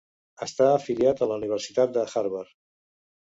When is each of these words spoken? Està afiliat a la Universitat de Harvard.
Està 0.45 0.69
afiliat 0.77 1.21
a 1.21 1.27
la 1.33 1.37
Universitat 1.41 1.95
de 1.99 2.07
Harvard. 2.13 2.57